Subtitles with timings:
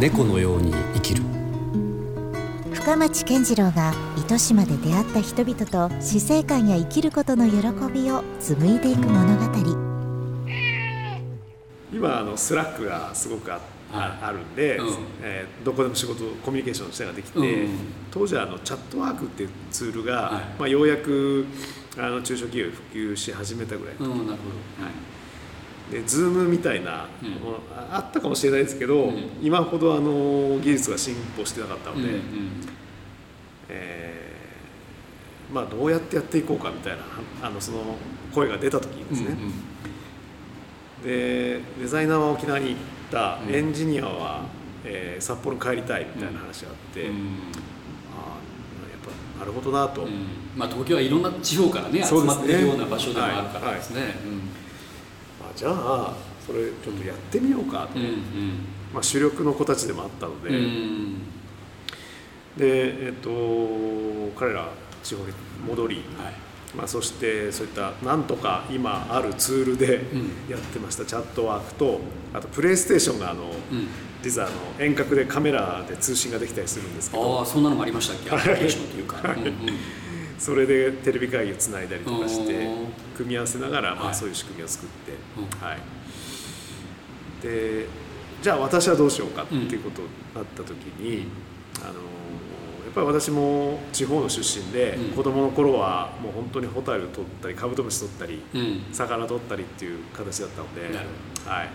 [0.00, 1.24] 猫のように生きる。
[2.72, 7.56] 深町健次郎が糸島で出会った人々と死生観や生きることの喜
[7.92, 9.44] びを紡いでいく物語。
[11.92, 13.60] 今あの Slack がすごくあ,、
[13.92, 14.86] あるんで、うん、
[15.22, 17.78] えー、どこでも仕事コミュニケーションしたができて、うん、
[18.12, 21.46] 当時はあの Chatwork っていうツールが、はい、まあ、ようやく
[21.96, 25.17] あの中小企業に普及し始めたぐらい、うん、なるほど、はい
[25.90, 27.38] で Zoom みたいな、うん、
[27.90, 32.20] あったかもしれないですけど、うん、今ほどあの技術が進歩してなかったので、うんうん、
[33.70, 37.02] えー、まあ、どうやってやっていこうかみたいな
[37.42, 37.78] あのその
[38.34, 39.52] 声が出た時にですね、うんうん。
[41.02, 42.76] でデザイナーは沖縄に行っ
[43.10, 44.42] たエンジニアは、
[44.84, 49.00] えー、札幌帰りたいみたいな話があって、うん、あやっ
[49.34, 54.08] ぱなるほどなと、うん、まあ、東京はいろんな地方からね集まってるような場所でもあるからですね、はい。
[54.10, 54.67] はい、まあ、
[55.58, 56.14] じゃあ
[56.46, 58.12] それちょっとやってみようかと、うんうん、
[58.94, 60.50] まあ、主力の子たちでもあったので、
[62.56, 63.28] でえっと
[64.38, 64.68] 彼ら
[65.02, 65.32] 地方に
[65.66, 66.34] 戻り、はい。
[66.76, 70.02] まあ、そしてそういったなんとか今あるツールで
[70.48, 72.00] やってました、チャットワークと
[72.32, 73.50] あとプレイステーションがあの、
[74.22, 77.38] 実はあの遠隔でカメラで通信ができたりするんですけど。
[77.40, 78.30] ああそんなのもありましたっけ？
[78.30, 79.40] アプリケーションというか、はい。
[79.40, 79.54] うんうん、
[80.38, 82.68] それでテレビ会議をつないだりとかして
[83.16, 85.12] 組み合わせながら、まあ、そういう仕組みを作って、
[85.64, 85.78] はい、
[87.42, 87.86] で
[88.40, 90.70] じゃあ私はどうしようかっていうことになった時
[91.00, 91.26] に、
[91.82, 91.94] あの
[92.88, 100.96] やっぱり私も地方の出身で、うん、子供の頃はもう本当にホタル取ったりカブトムシ取ったり、うん、魚取ったりっていう形だったので、
[101.46, 101.68] はい、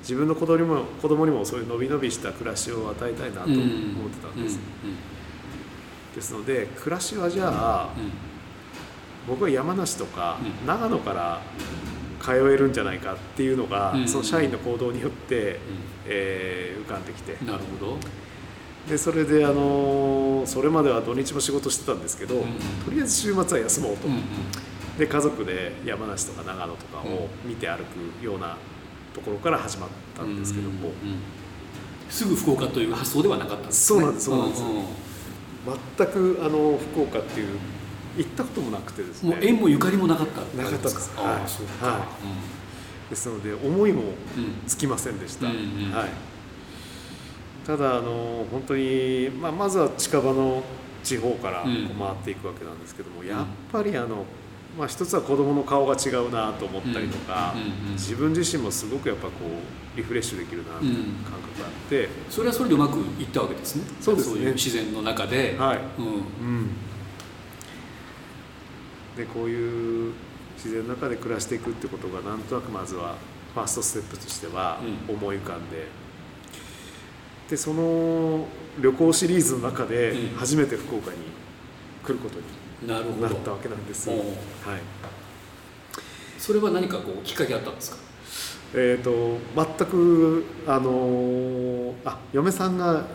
[0.00, 3.60] 自分の子供にも子供にもそういうのびのびした暮らしを与えたいなと思っ
[4.10, 4.60] てたんです、
[6.16, 7.90] ですので暮らしはじゃあ、
[9.28, 11.42] 僕は山梨とか、長野から
[12.20, 15.60] 通えるんじゃないかっていうのが、その社員の行動によって、
[16.06, 17.36] えー、浮かんできて。
[17.44, 17.98] なるほど。
[18.88, 24.08] でそれであのそれまでは土日も仕事してたんですけど、とりあえず週末は休もうと、
[24.96, 28.56] で家族で山梨とか長野とかを見て歩くような
[29.12, 30.92] ところから始まったんですけども、
[32.08, 34.00] すぐ福岡という発想ではなかったんですね。
[34.00, 34.62] そうなんですそうなんです、
[35.96, 37.58] 全くあの福岡っていう
[38.16, 39.30] 行ったこともなくてですね。
[39.30, 40.40] もう縁もゆかりもなかった。
[40.56, 41.12] なかったです。
[41.16, 42.06] ああそうか、は
[43.06, 44.02] い、ですので思いも
[44.66, 45.52] つきませんでした、うん。
[45.52, 46.08] うんうん、はい。
[47.66, 50.62] ただあの本当に、まあ、まずは近場の
[51.02, 54.24] 地方から回っていくわけなんですけども、うん、やっぱりあの、
[54.76, 59.32] まあ、一つは子どもの顔が違うなと思ったりとか、うんうん、自分自身もすごくやっぱこ
[59.94, 60.94] うリフレッシュできるなという
[61.24, 63.84] 感覚があって、それはそれでうまくいったわけですね。
[64.00, 64.52] そうですね。
[64.52, 65.80] 自然の中で、はい。
[65.98, 66.68] うん。
[69.16, 70.12] でこういう
[70.56, 73.14] 自然の中で暮らしていくってことがなんとなくまずは
[73.54, 74.78] ファーストステップとしては
[75.08, 75.86] 思い浮かんで。
[77.48, 78.46] でその
[78.80, 81.18] 旅行シリーズの中で初めて福岡に
[82.04, 82.42] 来ることに
[82.84, 83.02] なっ
[83.44, 84.20] たわけなんです、はい、
[86.38, 87.98] それは何かこうきっかけあったんですか？
[88.74, 93.06] えーと、全くあのあ嫁さんが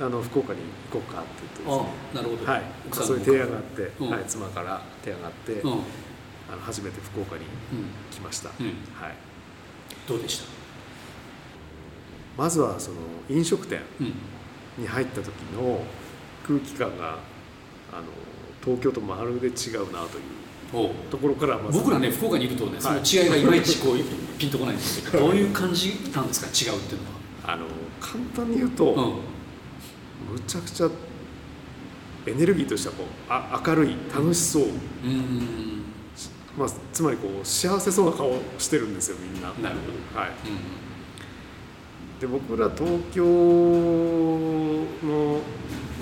[0.00, 0.60] あの福岡に
[0.90, 2.22] 行こうかって言ってですね。
[2.22, 2.62] なるほど、はい、
[2.92, 5.80] そういう提案があって、うん、はい、妻から提案があって、うん、あの
[6.62, 7.44] 初めて福岡に
[8.10, 8.74] 来ました、うん、はい、
[10.08, 10.46] どうでした？
[12.36, 12.96] まずはその
[13.28, 13.80] 飲食店
[14.78, 15.26] に入った時
[15.56, 15.80] の
[16.46, 17.18] 空気感が
[17.92, 18.04] あの
[18.64, 23.98] 東京とまるで違うなというところから僕らね福岡にいるとね、その違いがいまいちこう
[24.38, 27.14] ピンとこないんですけど どういう感じなんですか違うっていうのは。
[27.46, 27.66] あの
[28.00, 29.02] 簡単に言うと、うん、
[30.32, 30.88] むちゃくちゃ
[32.26, 35.84] エネルギーとしてはこうあ明るい楽しそう、うん、
[36.56, 39.48] まあ、つまりこう幸せそうな顔してるんですよみんな。
[39.48, 39.76] なる
[40.14, 40.32] ほど、はい、う
[40.80, 40.84] ん
[42.20, 43.30] で僕ら東京の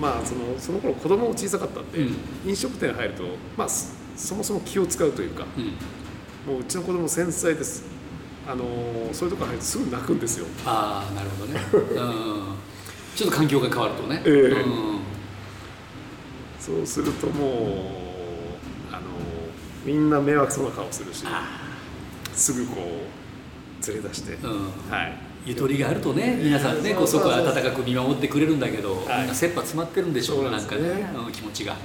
[0.00, 2.16] まあそのその頃子供も小さかったんで、うん、
[2.48, 3.24] 飲食店入ると
[3.56, 7.84] まあそもそも気を使うというか、うん、もううちの子供繊細です。
[8.48, 8.64] あの
[9.12, 10.46] そういうとこ入るとすぐ泣くんですよ。
[10.64, 12.56] ああなるほどね、うん、
[13.14, 15.00] ちょっと環境が変わるとね、えー、うん、
[16.58, 17.50] そうするともう
[18.90, 19.02] あの
[19.84, 21.24] みんな迷惑そうな顔するし
[22.32, 24.36] すぐこう連れ出して、
[24.90, 30.50] はいゆとりがあるとね皆さんねこうそこは温かく見守ってくれるんだけど、はい、みんな切羽詰まってるんでしょうね。
[30.50, 31.76] なんかね、うん、気持ちが、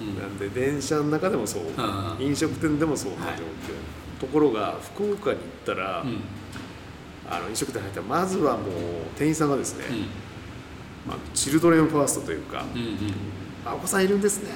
[0.00, 3.40] うん、なんで電車の中でもそう、うん、飲食店でもそうな状況、はい、
[4.20, 6.20] ところが福岡に行ったら、うん、
[7.30, 8.64] あの飲食店入ったらまずはもう
[9.16, 9.84] 店員さんがですね、
[11.06, 12.98] まあ、チルドレンファーストというか、うんうん、
[13.66, 14.50] あお子さんいるんですね、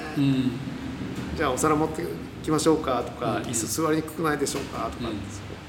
[1.37, 2.03] じゃあお皿持って
[2.43, 5.17] きましょうかとか、うん椅子座りにくくないでしょうかとか、うん。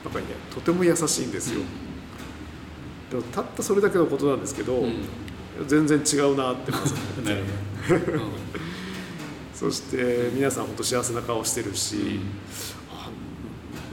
[0.04, 1.60] なんかねとても優しいんですよ、
[3.12, 5.04] でもたったそれだけのことなんですけど、うん。
[5.66, 7.44] 全然違うなってまず なる
[8.18, 8.22] ほど、
[9.54, 11.98] そして皆さん本当幸せな顔してるし、う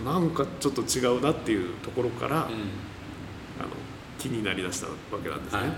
[0.05, 0.07] ん。
[0.07, 2.41] あなんかちょっと違うなっていうところから、うん。
[2.41, 2.49] あの
[4.17, 5.59] 気になりだしたわけなんですね。
[5.59, 5.71] はい。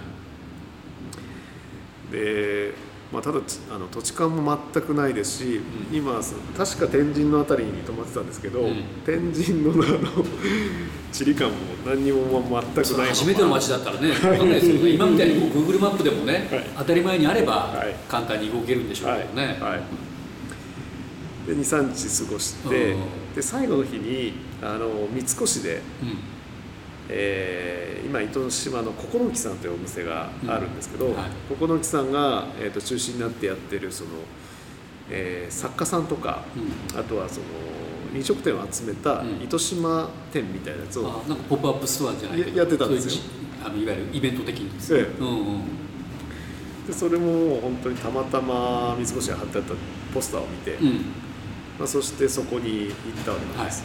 [2.12, 2.76] で、
[3.12, 5.98] まあ、ただつあの土地勘も全くないですし、うん。
[5.98, 8.84] 今そ確か天神の辺りに泊まってたんですけど、うん。
[9.04, 9.84] 天神のあの
[11.12, 11.56] 地理感も
[11.86, 16.64] 何にもま全くない初めての街だったらね分かんないですよね今みたいに Google マップでもね、はい。
[16.78, 17.94] 当たり前にあればはい。
[18.08, 19.82] 簡単に動けるんでしょうはいけどね、はい、
[21.48, 23.02] で23日過ごして、うん
[23.36, 25.82] で最後の日にあの三越で、うん。
[27.10, 31.30] えー今糸島のここの木さんというお店があるんですけど、うんはい。
[31.48, 34.10] ここの木さんが、えー、と中心になってやってるその、
[35.10, 36.44] えー作家さんとか、
[36.94, 37.00] うん。
[37.00, 37.46] あとはその
[38.14, 39.42] 飲食店を集めたうん。
[39.42, 43.22] 糸島店みたいなやつを、あなんかポップアップストアじゃないややってたんですよ。
[43.64, 45.20] あのいわゆるイベント的にですね、ええ。
[45.20, 45.62] うんうん
[46.88, 49.74] でそれも本当にたまたま三越が貼ってあった
[50.14, 51.06] ポスターを見て、うん。
[51.78, 52.94] まあ、そしてそこに行っ
[53.24, 53.84] たわけなんです、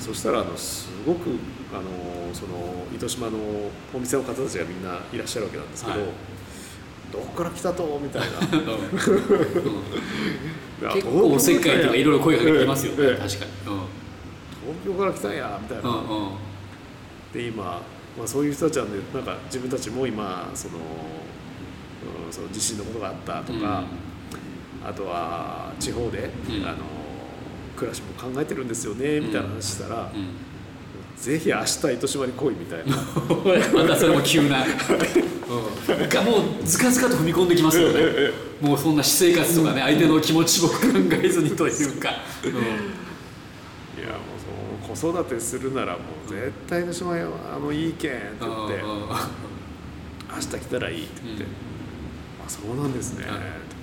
[0.00, 1.30] そしたらあのすごく
[1.72, 3.38] あのその糸島の
[3.94, 6.08] お店の方たちがみんないらっしゃるわけなんですけど、はい
[7.14, 8.00] どこから来たと？
[8.02, 8.26] みたいな。
[10.92, 13.10] 結構おせっかいとかいろいろ声かけてきますよね、 ええ。
[13.10, 16.00] ええ確かに、東京から来たんやみたいな、うんうん。
[16.00, 16.32] うん
[17.32, 17.82] で今、ま
[18.24, 20.74] あ、そういう人たちはねなんか自分たちも今その,、
[22.26, 23.84] うん、その地震のことがあったとか、
[24.84, 26.66] あとは地方で、うん。
[26.66, 26.78] あの
[27.76, 30.28] 暮らしも考えてるんですよねみたいな話したら、うん
[31.16, 32.96] ぜひ明日糸島に来いみたいな。
[32.96, 34.66] またそれも急な、う
[36.06, 38.30] ん、がもうずかずかと踏み込んできますよね。
[38.60, 40.74] もうそんな私生活とかね相手の気持ちも考
[41.22, 42.10] えずにというか、
[42.44, 42.50] うん。
[42.50, 48.82] いやもうその子育てするならもう絶対糸島よあのいいけんって言って
[50.30, 51.50] 明日来たらいいって言って、うん。
[52.46, 53.74] あそうなんですね、うん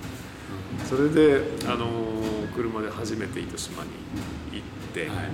[0.88, 1.86] それであの
[2.54, 3.90] 車で初めて糸島に
[4.52, 4.62] 行っ
[4.92, 5.28] て、はい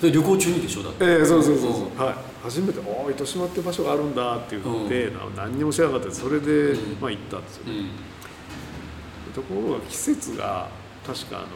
[0.00, 1.04] それ旅行中にでしょだって。
[1.04, 1.96] ええそうそうそうそう、ん。
[1.96, 2.14] はい。
[2.42, 7.00] 初めて「ああ糸島って場所があるんだ」って言って、うな何にも知らなかったそれで、うん。
[7.00, 9.32] まあ行ったんですよ、うん。
[9.34, 10.68] ところが季節が
[11.06, 11.46] 確かあの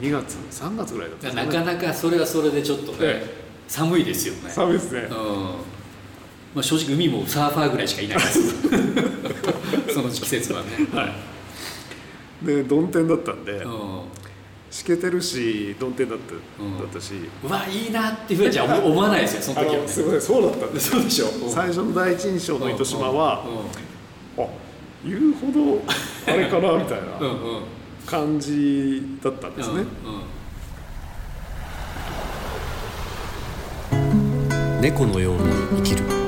[0.00, 4.50] 2月3月ぐらいだったんですなかなかそれはそれでちょっとね、え寒いですよね。
[4.50, 5.08] 寒いですね。
[5.10, 5.14] うん。
[6.54, 8.54] まあ、正直海もサーファーぐらいしかいないです。
[9.92, 10.68] その季節はね、
[12.42, 14.00] で曇天だったんでうん
[14.74, 16.34] しけてるし曇天だった,、
[16.64, 16.78] うん。
[16.78, 17.12] だったし。
[17.44, 19.82] うわいいなっていうふうには思思わないですよそのあ時はね。
[19.82, 21.26] のすみませんそうだったんですそうでしょ。
[21.48, 23.44] 最初の第一印象の糸島は、
[24.36, 24.46] うあ
[25.04, 25.80] 言うほど
[26.26, 27.04] あれかなみたいな
[28.04, 29.84] 感じだったんですね、
[33.92, 34.02] うんう
[34.78, 34.80] ん。
[34.80, 35.42] 猫のように
[35.76, 36.23] 生きる